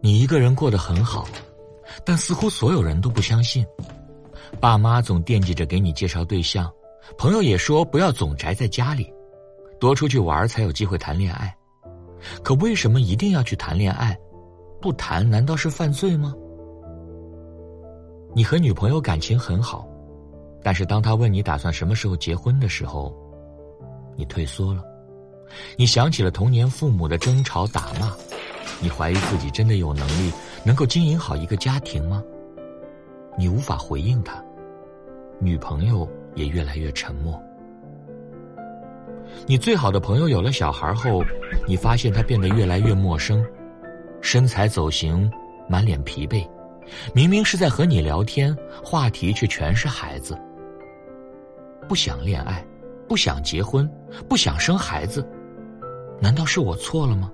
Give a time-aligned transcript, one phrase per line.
[0.00, 1.26] 你一个人过得很好，
[2.04, 3.64] 但似乎所有人都不相信。
[4.60, 6.70] 爸妈总惦记着给你介绍对象，
[7.18, 9.12] 朋友也说不要总宅在家里，
[9.80, 11.54] 多出去玩才有机会谈恋爱。
[12.42, 14.16] 可为什么一定要去谈恋爱？
[14.80, 16.34] 不谈难道是犯罪吗？
[18.34, 19.88] 你和女朋友感情很好，
[20.62, 23.14] 但是当她问你打算什么时候结婚的时候，
[24.16, 24.82] 你退缩了。
[25.76, 28.14] 你想起了童年父母的争吵打骂，
[28.80, 30.32] 你怀疑自己真的有能力
[30.64, 32.22] 能够经营好一个家庭吗？
[33.36, 34.42] 你无法回应他，
[35.38, 37.40] 女朋友也越来越沉默。
[39.46, 41.24] 你最好的朋友有了小孩后，
[41.66, 43.44] 你发现他变得越来越陌生，
[44.20, 45.30] 身材走形，
[45.68, 46.46] 满脸疲惫。
[47.14, 50.38] 明明是在和你聊天，话题却全是孩子。
[51.88, 52.64] 不想恋爱，
[53.08, 53.90] 不想结婚，
[54.28, 55.26] 不想生孩子，
[56.20, 57.32] 难道是我错了吗？